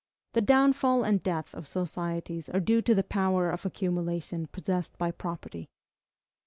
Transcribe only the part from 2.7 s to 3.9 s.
to the power of